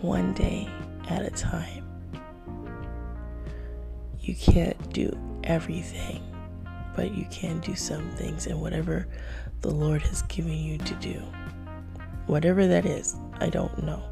one 0.00 0.32
day 0.34 0.68
at 1.08 1.22
a 1.22 1.30
time. 1.30 1.84
You 4.20 4.34
can't 4.34 4.92
do 4.92 5.16
everything, 5.44 6.22
but 6.94 7.14
you 7.14 7.26
can 7.30 7.60
do 7.60 7.74
some 7.74 8.08
things, 8.10 8.46
and 8.46 8.60
whatever 8.60 9.08
the 9.60 9.70
Lord 9.70 10.02
has 10.02 10.22
given 10.22 10.52
you 10.52 10.78
to 10.78 10.94
do, 10.96 11.22
whatever 12.26 12.66
that 12.66 12.84
is, 12.86 13.16
I 13.40 13.48
don't 13.48 13.82
know. 13.82 14.02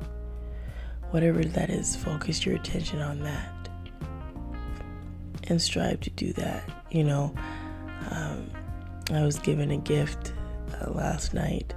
Whatever 1.11 1.45
that 1.45 1.71
is, 1.71 1.97
focus 1.97 2.45
your 2.45 2.57
attention 2.57 3.01
on 3.01 3.21
that 3.21 3.59
and 5.49 5.61
strive 5.61 6.01
to 6.01 6.11
do 6.11 6.33
that. 6.35 6.69
You 6.91 7.05
know, 7.05 7.35
um, 8.11 8.51
I 9.11 9.23
was 9.23 9.38
given 9.38 9.71
a 9.71 9.79
gift 9.79 10.33
uh, 10.81 10.91
last 10.91 11.33
night 11.33 11.75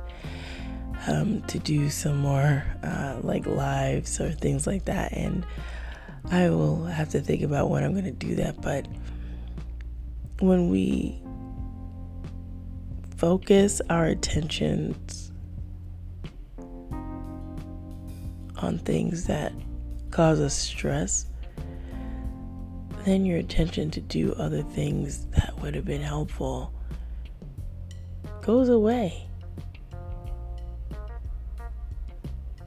um, 1.07 1.41
to 1.43 1.59
do 1.59 1.89
some 1.89 2.17
more 2.17 2.63
uh, 2.83 3.19
like 3.21 3.45
lives 3.45 4.19
or 4.19 4.31
things 4.31 4.67
like 4.67 4.85
that, 4.85 5.13
and 5.13 5.45
I 6.29 6.49
will 6.49 6.85
have 6.85 7.09
to 7.09 7.21
think 7.21 7.41
about 7.41 7.69
when 7.69 7.83
I'm 7.83 7.93
going 7.93 8.05
to 8.05 8.11
do 8.11 8.35
that. 8.35 8.61
But 8.61 8.87
when 10.39 10.69
we 10.69 11.21
focus 13.15 13.81
our 13.89 14.05
attentions 14.05 15.31
on 18.57 18.77
things 18.79 19.25
that 19.25 19.53
cause 20.11 20.39
us 20.41 20.53
stress, 20.53 21.27
then 23.05 23.25
your 23.25 23.37
attention 23.37 23.89
to 23.91 24.01
do 24.01 24.33
other 24.33 24.63
things 24.63 25.27
that 25.27 25.57
would 25.61 25.75
have 25.75 25.85
been 25.85 26.01
helpful 26.01 26.73
goes 28.41 28.69
away. 28.69 29.27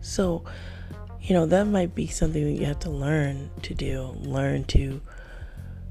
So, 0.01 0.45
you 1.23 1.35
know, 1.35 1.47
that 1.47 1.67
might 1.67 1.95
be 1.95 2.07
something 2.07 2.45
that 2.45 2.61
you 2.61 2.67
have 2.67 2.81
to 2.81 2.91
learn 2.91 3.51
to 3.63 3.75
do. 3.75 4.15
Learn 4.21 4.65
to 4.65 5.01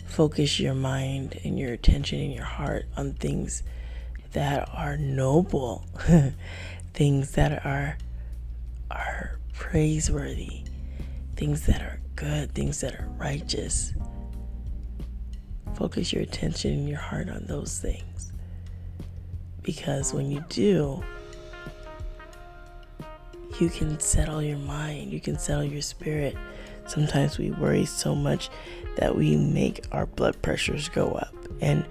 focus 0.05 0.59
your 0.59 0.75
mind 0.75 1.39
and 1.43 1.57
your 1.57 1.73
attention 1.73 2.19
and 2.19 2.33
your 2.33 2.45
heart 2.45 2.85
on 2.95 3.13
things 3.13 3.63
that 4.33 4.69
are 4.71 4.97
noble, 4.97 5.85
things 6.93 7.31
that 7.31 7.65
are 7.65 7.97
are 8.91 9.39
praiseworthy, 9.53 10.63
things 11.35 11.65
that 11.65 11.81
are 11.81 11.99
good, 12.15 12.53
things 12.53 12.81
that 12.81 12.93
are 12.93 13.09
righteous. 13.17 13.93
Focus 15.75 16.13
your 16.13 16.21
attention 16.21 16.73
and 16.73 16.89
your 16.89 16.99
heart 16.99 17.29
on 17.29 17.45
those 17.47 17.79
things. 17.79 18.32
Because 19.63 20.13
when 20.13 20.29
you 20.29 20.43
do, 20.49 21.03
you 23.59 23.69
can 23.69 23.99
settle 23.99 24.41
your 24.41 24.57
mind, 24.57 25.11
you 25.11 25.19
can 25.19 25.37
settle 25.37 25.63
your 25.63 25.81
spirit. 25.81 26.35
Sometimes 26.87 27.37
we 27.37 27.51
worry 27.51 27.85
so 27.85 28.13
much 28.13 28.49
that 28.97 29.15
we 29.15 29.37
make 29.37 29.85
our 29.91 30.05
blood 30.05 30.41
pressures 30.41 30.89
go 30.89 31.11
up. 31.11 31.33
And, 31.61 31.85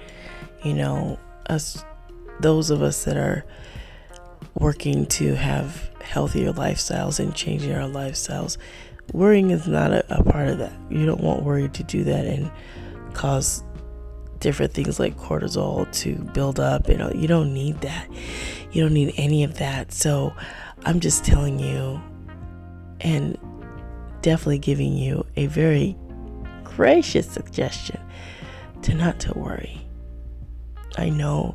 you 0.62 0.74
know, 0.74 1.18
us, 1.46 1.84
those 2.40 2.70
of 2.70 2.82
us 2.82 3.04
that 3.04 3.16
are 3.16 3.44
working 4.54 5.06
to 5.06 5.34
have 5.34 5.90
healthier 6.02 6.52
lifestyles 6.52 7.18
and 7.18 7.34
changing 7.34 7.72
our 7.72 7.88
lifestyles. 7.88 8.58
Worrying 9.12 9.50
is 9.50 9.66
not 9.66 9.92
a, 9.92 10.04
a 10.14 10.22
part 10.22 10.48
of 10.48 10.58
that. 10.58 10.72
You 10.90 11.06
don't 11.06 11.20
want 11.20 11.42
worry 11.42 11.68
to 11.68 11.82
do 11.82 12.04
that 12.04 12.26
and 12.26 12.50
cause 13.14 13.62
different 14.42 14.74
things 14.74 14.98
like 14.98 15.16
cortisol 15.16 15.90
to 15.92 16.16
build 16.32 16.58
up. 16.58 16.88
You 16.88 16.96
know, 16.96 17.12
you 17.14 17.28
don't 17.28 17.54
need 17.54 17.80
that. 17.82 18.08
You 18.72 18.82
don't 18.82 18.92
need 18.92 19.14
any 19.16 19.44
of 19.44 19.58
that. 19.58 19.92
So 19.92 20.34
I'm 20.84 20.98
just 20.98 21.24
telling 21.24 21.60
you 21.60 22.02
and 23.00 23.38
definitely 24.20 24.58
giving 24.58 24.94
you 24.94 25.24
a 25.36 25.46
very 25.46 25.96
gracious 26.64 27.30
suggestion 27.30 28.00
to 28.82 28.94
not 28.94 29.20
to 29.20 29.32
worry. 29.38 29.86
I 30.96 31.08
know 31.08 31.54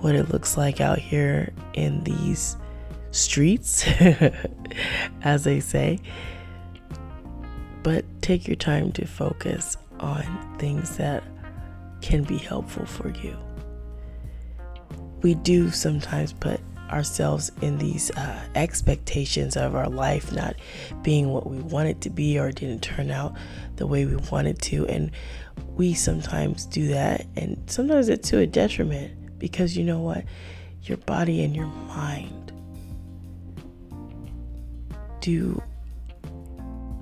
what 0.00 0.14
it 0.14 0.30
looks 0.30 0.56
like 0.56 0.80
out 0.80 0.98
here 0.98 1.52
in 1.74 2.04
these 2.04 2.56
streets, 3.10 3.86
as 5.22 5.44
they 5.44 5.60
say. 5.60 5.98
But 7.82 8.06
take 8.22 8.48
your 8.48 8.56
time 8.56 8.92
to 8.92 9.06
focus 9.06 9.76
on 10.00 10.56
things 10.58 10.96
that 10.96 11.22
can 12.04 12.22
be 12.22 12.36
helpful 12.36 12.84
for 12.84 13.08
you. 13.08 13.34
We 15.22 15.36
do 15.36 15.70
sometimes 15.70 16.34
put 16.34 16.60
ourselves 16.90 17.50
in 17.62 17.78
these 17.78 18.10
uh, 18.10 18.46
expectations 18.54 19.56
of 19.56 19.74
our 19.74 19.88
life 19.88 20.30
not 20.30 20.54
being 21.02 21.30
what 21.30 21.46
we 21.46 21.56
want 21.60 21.88
it 21.88 22.02
to 22.02 22.10
be 22.10 22.38
or 22.38 22.52
didn't 22.52 22.82
turn 22.82 23.10
out 23.10 23.34
the 23.76 23.86
way 23.86 24.04
we 24.04 24.16
wanted 24.30 24.60
to. 24.60 24.86
And 24.86 25.12
we 25.76 25.94
sometimes 25.94 26.66
do 26.66 26.88
that, 26.88 27.26
and 27.36 27.58
sometimes 27.66 28.10
it's 28.10 28.28
to 28.28 28.38
a 28.40 28.46
detriment 28.46 29.38
because 29.38 29.74
you 29.74 29.82
know 29.82 30.00
what? 30.00 30.24
Your 30.82 30.98
body 30.98 31.42
and 31.42 31.56
your 31.56 31.66
mind 31.66 32.52
do 35.22 35.60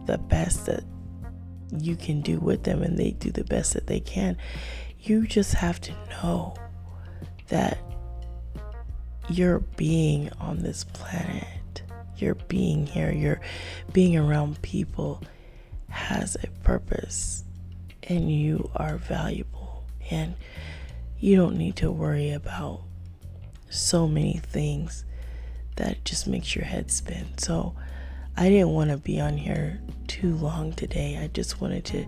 the 0.06 0.18
best 0.18 0.66
that 0.66 0.84
you 1.76 1.96
can 1.96 2.20
do 2.20 2.38
with 2.38 2.62
them 2.62 2.82
and 2.84 2.96
they 2.96 3.10
do 3.10 3.32
the 3.32 3.42
best 3.44 3.74
that 3.74 3.88
they 3.88 3.98
can. 3.98 4.36
You 5.02 5.26
just 5.26 5.54
have 5.54 5.80
to 5.80 5.92
know 6.10 6.54
that 7.48 7.78
your 9.28 9.58
being 9.76 10.30
on 10.38 10.58
this 10.62 10.84
planet, 10.84 11.82
your 12.16 12.36
being 12.36 12.86
here, 12.86 13.10
your 13.10 13.40
being 13.92 14.16
around 14.16 14.62
people 14.62 15.20
has 15.88 16.36
a 16.36 16.46
purpose 16.62 17.42
and 18.04 18.30
you 18.30 18.70
are 18.76 18.96
valuable. 18.96 19.84
And 20.08 20.34
you 21.18 21.34
don't 21.36 21.56
need 21.56 21.76
to 21.76 21.90
worry 21.90 22.30
about 22.30 22.82
so 23.70 24.06
many 24.06 24.38
things 24.38 25.04
that 25.76 26.04
just 26.04 26.28
makes 26.28 26.54
your 26.54 26.64
head 26.64 26.92
spin. 26.92 27.36
So 27.38 27.74
I 28.36 28.48
didn't 28.48 28.70
want 28.70 28.90
to 28.90 28.98
be 28.98 29.20
on 29.20 29.36
here 29.36 29.80
too 30.06 30.34
long 30.36 30.72
today. 30.72 31.18
I 31.20 31.26
just 31.26 31.60
wanted 31.60 31.84
to 31.86 32.06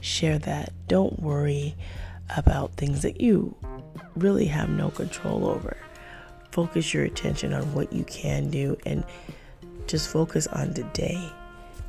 share 0.00 0.38
that. 0.40 0.72
Don't 0.88 1.20
worry 1.20 1.76
about 2.36 2.72
things 2.74 3.02
that 3.02 3.20
you 3.20 3.54
really 4.16 4.46
have 4.46 4.68
no 4.68 4.90
control 4.90 5.46
over. 5.46 5.76
Focus 6.50 6.92
your 6.92 7.04
attention 7.04 7.52
on 7.52 7.72
what 7.74 7.92
you 7.92 8.04
can 8.04 8.50
do 8.50 8.76
and 8.86 9.04
just 9.86 10.08
focus 10.08 10.46
on 10.48 10.74
today 10.74 11.30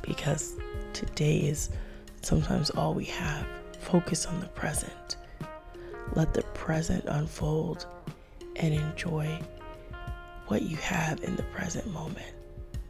because 0.02 0.54
today 0.92 1.38
is 1.38 1.70
sometimes 2.22 2.70
all 2.70 2.94
we 2.94 3.04
have. 3.04 3.46
Focus 3.80 4.26
on 4.26 4.40
the 4.40 4.46
present. 4.48 5.16
Let 6.14 6.32
the 6.34 6.42
present 6.42 7.04
unfold 7.06 7.86
and 8.56 8.74
enjoy 8.74 9.38
what 10.48 10.62
you 10.62 10.76
have 10.76 11.22
in 11.22 11.36
the 11.36 11.42
present 11.44 11.86
moment. 11.92 12.34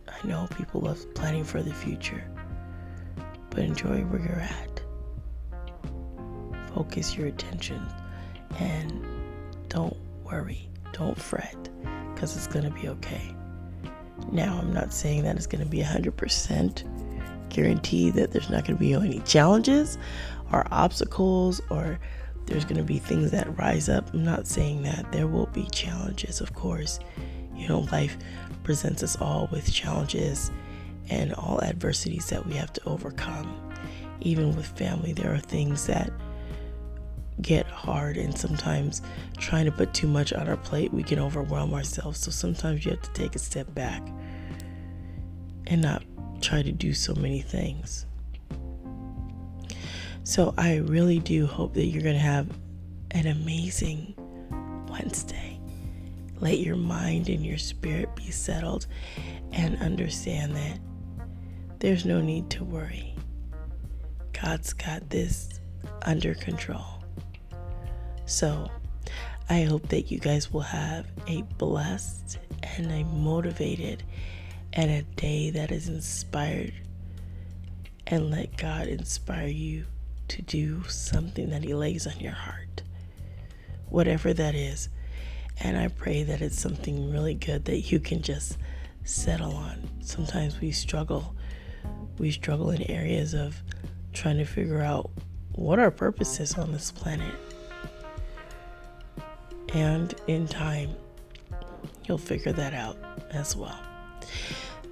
I 0.08 0.26
know 0.26 0.48
people 0.56 0.82
love 0.82 1.02
planning 1.14 1.44
for 1.44 1.62
the 1.62 1.72
future, 1.72 2.24
but 3.50 3.60
enjoy 3.60 4.02
where 4.02 4.20
you're 4.20 4.40
at. 4.40 4.73
Focus 6.74 7.16
your 7.16 7.26
attention 7.26 7.80
and 8.58 9.04
don't 9.68 9.96
worry, 10.24 10.68
don't 10.92 11.20
fret, 11.20 11.56
because 12.14 12.36
it's 12.36 12.46
going 12.46 12.64
to 12.64 12.70
be 12.70 12.88
okay. 12.88 13.34
Now, 14.32 14.58
I'm 14.58 14.72
not 14.72 14.92
saying 14.92 15.24
that 15.24 15.36
it's 15.36 15.46
going 15.46 15.62
to 15.62 15.70
be 15.70 15.78
100% 15.78 17.48
guaranteed 17.50 18.14
that 18.14 18.32
there's 18.32 18.50
not 18.50 18.64
going 18.64 18.76
to 18.76 18.80
be 18.80 18.94
any 18.94 19.20
challenges 19.20 19.98
or 20.52 20.66
obstacles 20.70 21.60
or 21.70 21.98
there's 22.46 22.64
going 22.64 22.76
to 22.76 22.84
be 22.84 22.98
things 22.98 23.30
that 23.30 23.56
rise 23.58 23.88
up. 23.88 24.12
I'm 24.12 24.24
not 24.24 24.46
saying 24.46 24.82
that. 24.82 25.10
There 25.12 25.26
will 25.26 25.46
be 25.46 25.66
challenges, 25.72 26.40
of 26.40 26.54
course. 26.54 27.00
You 27.54 27.68
know, 27.68 27.80
life 27.92 28.16
presents 28.64 29.02
us 29.02 29.16
all 29.20 29.48
with 29.50 29.72
challenges 29.72 30.50
and 31.08 31.32
all 31.34 31.62
adversities 31.62 32.28
that 32.28 32.46
we 32.46 32.54
have 32.54 32.72
to 32.74 32.84
overcome. 32.86 33.60
Even 34.20 34.54
with 34.56 34.66
family, 34.66 35.12
there 35.12 35.32
are 35.32 35.38
things 35.38 35.86
that 35.86 36.10
get 37.40 37.66
hard, 37.66 38.16
and 38.16 38.36
sometimes 38.36 39.02
trying 39.38 39.64
to 39.64 39.72
put 39.72 39.92
too 39.92 40.06
much 40.06 40.32
on 40.32 40.48
our 40.48 40.56
plate, 40.56 40.92
we 40.92 41.02
can 41.02 41.18
overwhelm 41.18 41.74
ourselves. 41.74 42.20
So 42.20 42.30
sometimes 42.30 42.84
you 42.84 42.92
have 42.92 43.02
to 43.02 43.12
take 43.12 43.34
a 43.34 43.38
step 43.38 43.72
back 43.74 44.02
and 45.66 45.82
not 45.82 46.02
try 46.40 46.62
to 46.62 46.72
do 46.72 46.92
so 46.92 47.14
many 47.14 47.40
things. 47.40 48.06
So 50.22 50.54
I 50.56 50.76
really 50.76 51.18
do 51.18 51.46
hope 51.46 51.74
that 51.74 51.86
you're 51.86 52.02
going 52.02 52.14
to 52.14 52.20
have 52.20 52.48
an 53.10 53.26
amazing 53.26 54.14
Wednesday. 54.88 55.60
Let 56.40 56.58
your 56.58 56.76
mind 56.76 57.28
and 57.28 57.44
your 57.44 57.58
spirit 57.58 58.14
be 58.16 58.30
settled 58.30 58.86
and 59.52 59.80
understand 59.80 60.56
that 60.56 60.78
there's 61.78 62.04
no 62.04 62.20
need 62.20 62.50
to 62.50 62.64
worry. 62.64 63.14
God's 64.32 64.72
got 64.72 65.10
this 65.10 65.60
under 66.02 66.34
control. 66.34 66.93
So 68.26 68.70
I 69.48 69.62
hope 69.62 69.88
that 69.88 70.10
you 70.10 70.18
guys 70.18 70.52
will 70.52 70.60
have 70.60 71.06
a 71.26 71.42
blessed 71.58 72.38
and 72.62 72.90
a 72.90 73.04
motivated 73.04 74.02
and 74.72 74.90
a 74.90 75.02
day 75.16 75.50
that 75.50 75.70
is 75.70 75.88
inspired. 75.88 76.72
And 78.06 78.30
let 78.30 78.56
God 78.56 78.88
inspire 78.88 79.46
you 79.46 79.86
to 80.28 80.42
do 80.42 80.82
something 80.84 81.50
that 81.50 81.64
He 81.64 81.74
lays 81.74 82.06
on 82.06 82.18
your 82.20 82.32
heart, 82.32 82.82
whatever 83.88 84.32
that 84.32 84.54
is. 84.54 84.88
And 85.60 85.76
I 85.76 85.88
pray 85.88 86.22
that 86.24 86.42
it's 86.42 86.58
something 86.58 87.10
really 87.10 87.34
good 87.34 87.66
that 87.66 87.92
you 87.92 88.00
can 88.00 88.22
just 88.22 88.58
settle 89.04 89.54
on. 89.54 89.88
Sometimes 90.00 90.60
we 90.60 90.72
struggle. 90.72 91.34
We 92.18 92.30
struggle 92.30 92.70
in 92.70 92.90
areas 92.90 93.34
of 93.34 93.62
trying 94.12 94.38
to 94.38 94.44
figure 94.44 94.80
out 94.80 95.10
what 95.52 95.78
our 95.78 95.90
purpose 95.90 96.40
is 96.40 96.54
on 96.54 96.72
this 96.72 96.90
planet. 96.90 97.34
And 99.74 100.14
in 100.26 100.46
time, 100.46 100.94
you'll 102.06 102.18
figure 102.18 102.52
that 102.52 102.72
out 102.72 102.96
as 103.30 103.54
well. 103.56 103.78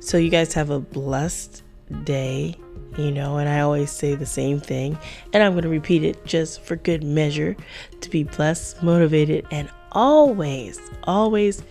So, 0.00 0.18
you 0.18 0.30
guys 0.30 0.52
have 0.54 0.70
a 0.70 0.80
blessed 0.80 1.62
day, 2.04 2.56
you 2.98 3.10
know, 3.12 3.38
and 3.38 3.48
I 3.48 3.60
always 3.60 3.90
say 3.90 4.14
the 4.14 4.26
same 4.26 4.58
thing, 4.60 4.98
and 5.32 5.42
I'm 5.42 5.52
going 5.52 5.62
to 5.62 5.68
repeat 5.68 6.02
it 6.02 6.24
just 6.24 6.60
for 6.62 6.76
good 6.76 7.04
measure 7.04 7.56
to 8.00 8.10
be 8.10 8.24
blessed, 8.24 8.82
motivated, 8.82 9.46
and 9.50 9.70
always, 9.92 10.80
always 11.04 11.62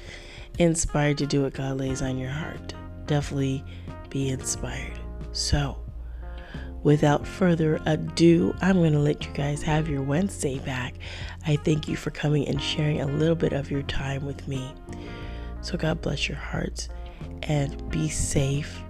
inspired 0.60 1.18
to 1.18 1.26
do 1.26 1.44
what 1.44 1.54
God 1.54 1.78
lays 1.78 2.02
on 2.02 2.18
your 2.18 2.30
heart. 2.30 2.74
Definitely 3.06 3.64
be 4.10 4.30
inspired. 4.30 4.98
So, 5.34 5.78
without 6.84 7.26
further 7.26 7.80
ado, 7.86 8.56
I'm 8.62 8.78
going 8.78 8.94
to 8.94 9.00
let 9.00 9.26
you 9.26 9.32
guys 9.34 9.62
have 9.64 9.88
your 9.88 10.02
Wednesday 10.02 10.60
back. 10.60 10.96
I 11.46 11.56
thank 11.58 11.88
you 11.88 11.96
for 11.96 12.12
coming 12.12 12.48
and 12.48 12.62
sharing 12.62 13.02
a 13.02 13.06
little 13.06 13.36
bit 13.36 13.54
of 13.54 13.72
your 13.72 13.84
time 13.84 14.26
with 14.26 14.48
me. 14.48 14.74
So, 15.62 15.78
God 15.78 16.02
bless 16.02 16.28
your 16.28 16.38
hearts 16.38 16.90
and 17.44 17.90
be 17.90 18.10
safe 18.10 18.82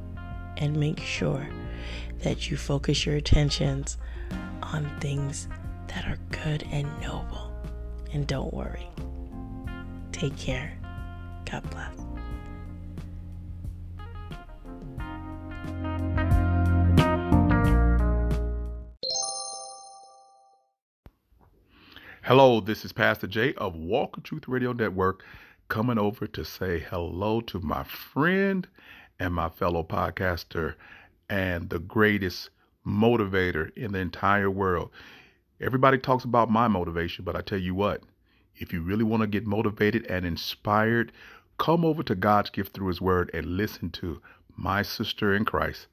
and 0.58 0.76
make 0.78 1.00
sure 1.00 1.48
that 2.20 2.50
you 2.50 2.58
focus 2.58 3.06
your 3.06 3.16
attentions 3.16 3.98
on 4.62 4.90
things 5.00 5.48
that 5.88 6.06
are 6.06 6.18
good 6.30 6.64
and 6.72 6.88
noble. 7.02 7.52
And 8.14 8.28
don't 8.28 8.54
worry. 8.54 8.88
Take 10.12 10.38
care. 10.38 10.78
God 11.50 11.70
bless. 11.70 12.11
Hello, 22.24 22.60
this 22.60 22.86
is 22.86 22.94
Pastor 22.94 23.26
Jay 23.26 23.56
of 23.56 23.76
Walk 23.76 24.16
of 24.16 24.22
Truth 24.22 24.48
Radio 24.48 24.74
Network 24.74 25.26
coming 25.70 25.98
over 25.98 26.28
to 26.28 26.46
say 26.46 26.78
hello 26.78 27.42
to 27.42 27.60
my 27.60 27.84
friend 27.84 28.68
and 29.20 29.34
my 29.34 29.50
fellow 29.50 29.84
podcaster 29.84 30.76
and 31.28 31.72
the 31.72 31.80
greatest 31.80 32.52
motivator 32.86 33.76
in 33.76 33.94
the 33.94 33.98
entire 33.98 34.52
world. 34.52 34.92
Everybody 35.60 35.98
talks 35.98 36.24
about 36.24 36.52
my 36.52 36.68
motivation, 36.68 37.26
but 37.26 37.36
I 37.36 37.42
tell 37.42 37.58
you 37.58 37.74
what, 37.74 38.04
if 38.56 38.72
you 38.72 38.84
really 38.84 39.04
want 39.04 39.22
to 39.22 39.28
get 39.28 39.48
motivated 39.48 40.06
and 40.06 40.24
inspired, 40.24 41.12
come 41.58 41.84
over 41.84 42.04
to 42.04 42.14
God's 42.14 42.52
gift 42.52 42.76
through 42.76 42.90
His 42.90 43.02
Word 43.02 43.32
and 43.34 43.58
listen 43.58 43.90
to 43.94 44.22
my 44.56 44.84
sister 44.84 45.34
in 45.34 45.44
Christ, 45.44 45.88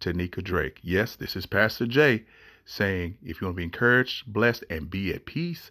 Tanika 0.00 0.42
Drake. 0.42 0.80
Yes, 0.82 1.14
this 1.14 1.36
is 1.36 1.46
Pastor 1.46 1.86
Jay 1.86 2.24
saying, 2.68 3.16
if 3.24 3.40
you 3.40 3.46
want 3.46 3.56
to 3.56 3.60
be 3.60 3.64
encouraged, 3.64 4.30
blessed, 4.30 4.62
and 4.68 4.90
be 4.90 5.12
at 5.14 5.24
peace, 5.24 5.70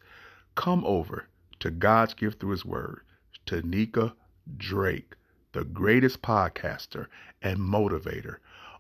come 0.56 0.84
over 0.84 1.28
to 1.60 1.70
God's 1.70 2.16
gift 2.16 2.40
through 2.40 2.50
His 2.50 2.66
Word, 2.66 3.02
Tanika 3.46 4.14
Drake, 4.58 5.14
the 5.54 5.64
greatest 5.64 6.24
podcaster 6.24 7.06
and 7.40 7.60
motivator 7.60 8.38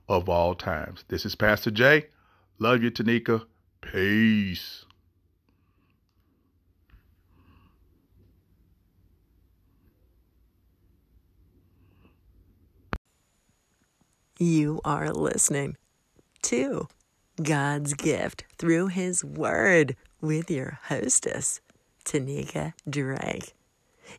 of 0.09 0.27
all 0.27 0.55
times. 0.55 1.05
This 1.09 1.27
is 1.27 1.35
Pastor 1.35 1.69
Jay. 1.69 2.07
Love 2.57 2.81
you, 2.81 2.89
Tanika. 2.89 3.45
Peace. 3.81 4.85
You 14.39 14.81
are 14.83 15.11
listening 15.13 15.77
to 16.43 16.87
God's 17.41 17.93
gift 17.93 18.45
through 18.57 18.87
His 18.87 19.23
Word 19.23 19.95
with 20.21 20.49
your 20.49 20.79
hostess, 20.85 21.61
Tanika 22.03 22.73
Drake. 22.89 23.53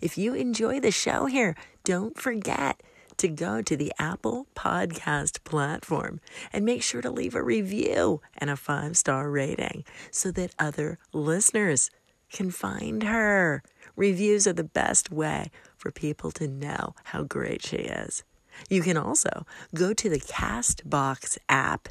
If 0.00 0.16
you 0.16 0.34
enjoy 0.34 0.78
the 0.78 0.92
show 0.92 1.26
here, 1.26 1.56
don't 1.82 2.16
forget 2.16 2.80
to 3.16 3.26
go 3.26 3.60
to 3.60 3.76
the 3.76 3.92
Apple 3.98 4.46
Podcast 4.54 5.42
platform 5.42 6.20
and 6.52 6.64
make 6.64 6.82
sure 6.82 7.02
to 7.02 7.10
leave 7.10 7.34
a 7.34 7.42
review 7.42 8.20
and 8.36 8.50
a 8.50 8.56
five 8.56 8.96
star 8.96 9.28
rating 9.28 9.84
so 10.12 10.30
that 10.30 10.54
other 10.58 10.98
listeners 11.12 11.90
can 12.30 12.52
find 12.52 13.02
her. 13.02 13.64
Reviews 13.96 14.46
are 14.46 14.52
the 14.52 14.62
best 14.62 15.10
way 15.10 15.50
for 15.76 15.90
people 15.90 16.30
to 16.32 16.46
know 16.46 16.94
how 17.04 17.24
great 17.24 17.66
she 17.66 17.78
is. 17.78 18.22
You 18.68 18.82
can 18.82 18.96
also 18.96 19.44
go 19.74 19.92
to 19.92 20.08
the 20.08 20.20
Castbox 20.20 21.38
app 21.48 21.88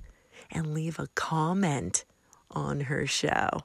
and 0.51 0.73
leave 0.73 0.99
a 0.99 1.07
comment 1.15 2.05
on 2.51 2.81
her 2.81 3.05
show. 3.05 3.63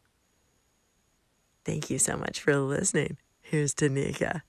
Thank 1.64 1.90
you 1.90 1.98
so 1.98 2.16
much 2.16 2.40
for 2.40 2.56
listening. 2.56 3.18
Here's 3.40 3.74
Tanika. 3.74 4.42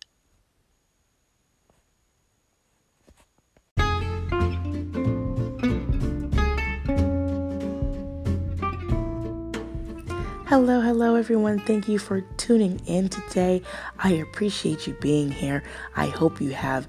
Hello, 10.48 10.82
hello, 10.82 11.16
everyone. 11.16 11.58
Thank 11.60 11.88
you 11.88 11.98
for 11.98 12.22
tuning 12.38 12.80
in 12.86 13.10
today. 13.10 13.64
I 13.98 14.12
appreciate 14.12 14.86
you 14.86 14.94
being 15.02 15.32
here. 15.32 15.64
I 15.96 16.06
hope 16.06 16.40
you 16.40 16.52
have 16.52 16.88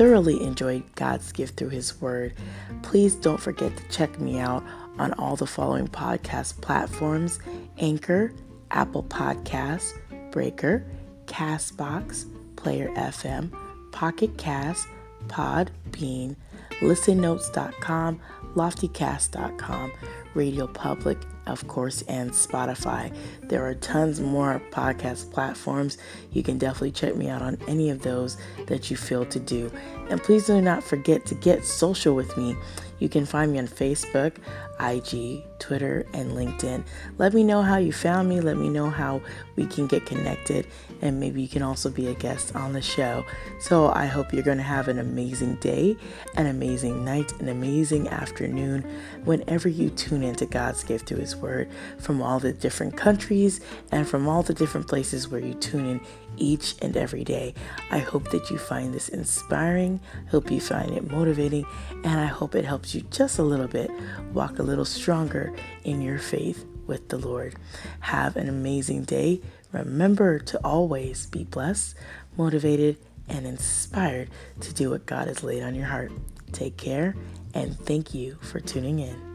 thoroughly 0.00 0.42
enjoyed 0.42 0.82
God's 0.94 1.30
gift 1.30 1.58
through 1.58 1.68
His 1.68 2.00
Word. 2.00 2.32
Please 2.80 3.14
don't 3.14 3.38
forget 3.38 3.76
to 3.76 3.86
check 3.90 4.18
me 4.18 4.38
out 4.38 4.64
on 4.98 5.12
all 5.18 5.36
the 5.36 5.46
following 5.46 5.88
podcast 5.88 6.58
platforms 6.62 7.38
Anchor, 7.76 8.32
Apple 8.70 9.02
Podcasts, 9.02 9.92
Breaker, 10.30 10.86
Castbox, 11.26 12.24
Player 12.56 12.88
FM, 12.96 13.54
Pocket 13.92 14.38
Cast, 14.38 14.88
Podbean, 15.26 16.34
ListenNotes.com, 16.80 18.20
LoftyCast.com, 18.54 19.92
Radio 20.32 20.66
Public, 20.66 21.18
of 21.50 21.66
course, 21.68 22.02
and 22.02 22.30
Spotify. 22.30 23.14
There 23.42 23.66
are 23.66 23.74
tons 23.74 24.20
more 24.20 24.62
podcast 24.70 25.32
platforms. 25.32 25.98
You 26.32 26.42
can 26.42 26.58
definitely 26.58 26.92
check 26.92 27.16
me 27.16 27.28
out 27.28 27.42
on 27.42 27.58
any 27.68 27.90
of 27.90 28.02
those 28.02 28.36
that 28.66 28.90
you 28.90 28.96
feel 28.96 29.24
to 29.26 29.40
do. 29.40 29.70
And 30.08 30.22
please 30.22 30.46
do 30.46 30.60
not 30.60 30.82
forget 30.82 31.26
to 31.26 31.34
get 31.34 31.64
social 31.64 32.14
with 32.14 32.36
me. 32.36 32.56
You 33.00 33.08
can 33.08 33.26
find 33.26 33.52
me 33.52 33.58
on 33.58 33.66
Facebook, 33.66 34.36
IG, 34.78 35.42
Twitter, 35.58 36.06
and 36.14 36.32
LinkedIn. 36.32 36.84
Let 37.18 37.34
me 37.34 37.42
know 37.42 37.62
how 37.62 37.76
you 37.76 37.92
found 37.92 38.28
me. 38.28 38.40
Let 38.40 38.56
me 38.56 38.68
know 38.68 38.88
how 38.88 39.20
we 39.56 39.66
can 39.66 39.86
get 39.86 40.06
connected. 40.06 40.66
And 41.02 41.18
maybe 41.18 41.42
you 41.42 41.48
can 41.48 41.62
also 41.62 41.90
be 41.90 42.08
a 42.08 42.14
guest 42.14 42.54
on 42.54 42.72
the 42.72 42.82
show. 42.82 43.24
So 43.58 43.90
I 43.90 44.06
hope 44.06 44.32
you're 44.32 44.42
going 44.42 44.58
to 44.58 44.62
have 44.62 44.88
an 44.88 44.98
amazing 44.98 45.56
day, 45.56 45.96
an 46.36 46.46
amazing 46.46 47.04
night, 47.04 47.32
an 47.40 47.48
amazing 47.48 48.08
afternoon 48.08 48.84
whenever 49.24 49.68
you 49.68 49.90
tune 49.90 50.22
into 50.22 50.46
God's 50.46 50.84
gift 50.84 51.08
through 51.08 51.18
His 51.18 51.36
Word 51.36 51.68
from 51.98 52.22
all 52.22 52.38
the 52.38 52.52
different 52.52 52.96
countries 52.96 53.60
and 53.90 54.08
from 54.08 54.28
all 54.28 54.42
the 54.42 54.54
different 54.54 54.88
places 54.88 55.28
where 55.28 55.40
you 55.40 55.54
tune 55.54 55.86
in 55.86 56.00
each 56.36 56.74
and 56.80 56.96
every 56.96 57.24
day. 57.24 57.54
I 57.90 57.98
hope 57.98 58.30
that 58.30 58.50
you 58.50 58.58
find 58.58 58.94
this 58.94 59.08
inspiring, 59.08 60.00
hope 60.30 60.50
you 60.50 60.60
find 60.60 60.92
it 60.92 61.10
motivating, 61.10 61.66
and 62.04 62.20
I 62.20 62.26
hope 62.26 62.54
it 62.54 62.64
helps 62.64 62.89
you 62.94 63.02
just 63.10 63.38
a 63.38 63.42
little 63.42 63.68
bit 63.68 63.90
walk 64.32 64.58
a 64.58 64.62
little 64.62 64.84
stronger 64.84 65.52
in 65.84 66.00
your 66.00 66.18
faith 66.18 66.64
with 66.86 67.08
the 67.08 67.18
Lord. 67.18 67.54
Have 68.00 68.36
an 68.36 68.48
amazing 68.48 69.04
day. 69.04 69.40
Remember 69.72 70.38
to 70.40 70.60
always 70.64 71.26
be 71.26 71.44
blessed, 71.44 71.94
motivated, 72.36 72.98
and 73.28 73.46
inspired 73.46 74.28
to 74.60 74.74
do 74.74 74.90
what 74.90 75.06
God 75.06 75.28
has 75.28 75.44
laid 75.44 75.62
on 75.62 75.74
your 75.74 75.86
heart. 75.86 76.12
Take 76.52 76.76
care, 76.76 77.14
and 77.54 77.78
thank 77.78 78.12
you 78.12 78.36
for 78.40 78.58
tuning 78.58 78.98
in. 78.98 79.29